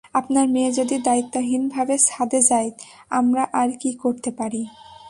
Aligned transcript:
আপনার 0.13 0.45
মেয়ে 0.47 0.71
যদি 0.71 0.95
দায়িত্বহীনভাবে 0.99 1.95
ছাদে 2.05 2.39
যায়, 2.49 2.69
আমরা 3.11 3.43
আর 3.53 3.69
কি 3.81 3.91
করতে 3.93 4.29
পারি? 4.31 4.61